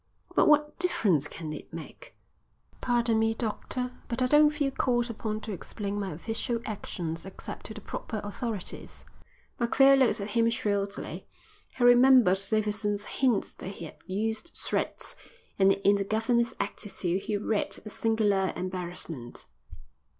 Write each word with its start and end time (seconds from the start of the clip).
"But 0.35 0.47
what 0.47 0.79
difference 0.79 1.27
can 1.27 1.53
it 1.53 1.71
make?" 1.71 2.15
"Pardon 2.81 3.19
me, 3.19 3.35
doctor, 3.35 3.91
but 4.07 4.19
I 4.23 4.25
don't 4.25 4.49
feel 4.49 4.71
called 4.71 5.11
upon 5.11 5.41
to 5.41 5.51
explain 5.51 5.99
my 5.99 6.11
official 6.11 6.59
actions 6.65 7.23
except 7.23 7.67
to 7.67 7.75
the 7.75 7.81
proper 7.81 8.19
authorities." 8.23 9.05
Macphail 9.59 9.97
looked 9.97 10.19
at 10.19 10.31
him 10.31 10.49
shrewdly. 10.49 11.27
He 11.77 11.83
remembered 11.83 12.39
Davidson's 12.49 13.05
hint 13.05 13.53
that 13.59 13.67
he 13.67 13.85
had 13.85 13.97
used 14.07 14.57
threats, 14.57 15.15
and 15.59 15.71
in 15.71 15.97
the 15.97 16.03
governor's 16.03 16.55
attitude 16.59 17.21
he 17.21 17.37
read 17.37 17.77
a 17.85 17.91
singular 17.91 18.53
embarrassment. 18.55 19.49